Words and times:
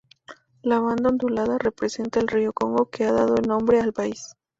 La 0.63 0.79
banda 0.79 1.09
ondulada 1.09 1.59
representa 1.59 2.19
el 2.19 2.27
río 2.27 2.53
Congo, 2.53 2.89
que 2.89 3.05
ha 3.05 3.11
dado 3.11 3.35
nombre 3.35 3.79
al 3.79 3.93
país. 3.93 4.33